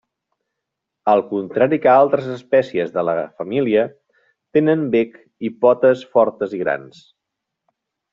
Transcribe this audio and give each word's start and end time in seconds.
Al 1.11 1.19
contrari 1.33 1.77
que 1.83 1.91
altres 1.91 2.29
espècies 2.35 2.89
de 2.95 3.03
la 3.09 3.15
família, 3.41 3.83
tenen 4.59 4.87
bec 4.97 5.21
i 5.49 5.53
potes 5.67 6.03
fortes 6.17 6.57
i 6.61 6.63
grans. 6.63 7.03